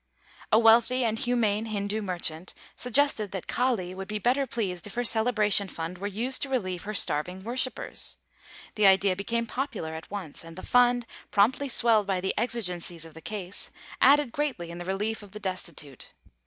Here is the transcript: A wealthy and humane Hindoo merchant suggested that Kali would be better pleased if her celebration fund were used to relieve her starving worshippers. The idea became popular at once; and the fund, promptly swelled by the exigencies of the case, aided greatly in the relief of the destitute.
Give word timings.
A 0.51 0.57
wealthy 0.57 1.05
and 1.05 1.19
humane 1.19 1.65
Hindoo 1.67 2.01
merchant 2.01 2.55
suggested 2.75 3.29
that 3.33 3.45
Kali 3.45 3.93
would 3.93 4.07
be 4.07 4.17
better 4.17 4.47
pleased 4.47 4.87
if 4.87 4.95
her 4.95 5.03
celebration 5.03 5.67
fund 5.67 5.99
were 5.99 6.07
used 6.07 6.41
to 6.41 6.49
relieve 6.49 6.85
her 6.85 6.93
starving 6.95 7.43
worshippers. 7.43 8.17
The 8.73 8.87
idea 8.87 9.15
became 9.15 9.45
popular 9.45 9.93
at 9.93 10.09
once; 10.09 10.43
and 10.43 10.55
the 10.55 10.63
fund, 10.63 11.05
promptly 11.29 11.69
swelled 11.69 12.07
by 12.07 12.19
the 12.19 12.33
exigencies 12.35 13.05
of 13.05 13.13
the 13.13 13.21
case, 13.21 13.69
aided 14.01 14.31
greatly 14.31 14.71
in 14.71 14.79
the 14.79 14.85
relief 14.85 15.21
of 15.21 15.33
the 15.33 15.39
destitute. 15.39 16.13